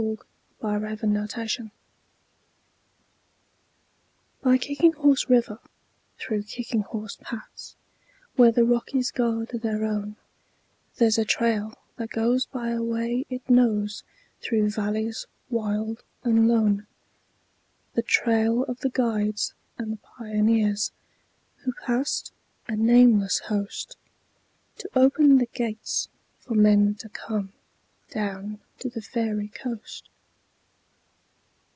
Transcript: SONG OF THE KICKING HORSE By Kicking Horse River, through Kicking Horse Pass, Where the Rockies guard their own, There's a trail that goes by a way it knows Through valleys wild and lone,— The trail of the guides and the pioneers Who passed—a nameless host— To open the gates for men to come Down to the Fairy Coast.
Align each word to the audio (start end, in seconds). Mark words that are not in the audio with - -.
SONG 0.01 0.17
OF 0.63 0.81
THE 0.81 0.97
KICKING 0.97 1.13
HORSE 1.13 1.59
By 4.41 4.57
Kicking 4.57 4.93
Horse 4.93 5.29
River, 5.29 5.59
through 6.17 6.41
Kicking 6.43 6.81
Horse 6.81 7.19
Pass, 7.21 7.75
Where 8.35 8.51
the 8.51 8.63
Rockies 8.63 9.11
guard 9.11 9.49
their 9.49 9.83
own, 9.85 10.15
There's 10.95 11.19
a 11.19 11.25
trail 11.25 11.77
that 11.97 12.09
goes 12.09 12.47
by 12.47 12.69
a 12.69 12.81
way 12.81 13.25
it 13.29 13.47
knows 13.47 14.01
Through 14.41 14.71
valleys 14.71 15.27
wild 15.51 16.01
and 16.23 16.47
lone,— 16.47 16.87
The 17.93 18.01
trail 18.03 18.63
of 18.63 18.79
the 18.79 18.89
guides 18.89 19.53
and 19.77 19.91
the 19.93 19.97
pioneers 20.17 20.91
Who 21.57 21.73
passed—a 21.73 22.75
nameless 22.75 23.37
host— 23.49 23.97
To 24.79 24.89
open 24.95 25.37
the 25.37 25.45
gates 25.45 26.07
for 26.39 26.55
men 26.55 26.95
to 26.95 27.09
come 27.09 27.53
Down 28.09 28.59
to 28.79 28.89
the 28.89 29.01
Fairy 29.01 29.47
Coast. 29.47 30.09